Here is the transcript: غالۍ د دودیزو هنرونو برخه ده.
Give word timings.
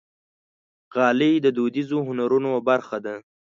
غالۍ 0.93 1.33
د 1.41 1.47
دودیزو 1.57 1.97
هنرونو 2.07 2.51
برخه 2.67 2.97
ده. 3.05 3.15